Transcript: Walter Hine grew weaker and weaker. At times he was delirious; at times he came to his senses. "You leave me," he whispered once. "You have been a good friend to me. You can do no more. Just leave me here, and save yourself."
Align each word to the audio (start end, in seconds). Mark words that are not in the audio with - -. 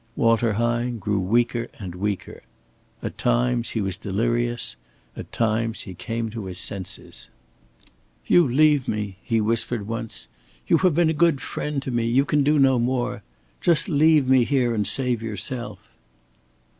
Walter 0.15 0.53
Hine 0.53 0.97
grew 0.97 1.19
weaker 1.19 1.67
and 1.77 1.93
weaker. 1.93 2.41
At 3.03 3.19
times 3.19 3.69
he 3.69 3.81
was 3.81 3.97
delirious; 3.97 4.75
at 5.15 5.31
times 5.31 5.81
he 5.81 5.93
came 5.93 6.31
to 6.31 6.45
his 6.45 6.57
senses. 6.57 7.29
"You 8.25 8.43
leave 8.47 8.87
me," 8.87 9.19
he 9.21 9.39
whispered 9.39 9.85
once. 9.87 10.27
"You 10.65 10.79
have 10.79 10.95
been 10.95 11.11
a 11.11 11.13
good 11.13 11.39
friend 11.39 11.83
to 11.83 11.91
me. 11.91 12.05
You 12.07 12.25
can 12.25 12.43
do 12.43 12.57
no 12.57 12.79
more. 12.79 13.21
Just 13.61 13.89
leave 13.89 14.27
me 14.27 14.43
here, 14.43 14.73
and 14.73 14.87
save 14.87 15.21
yourself." 15.21 15.91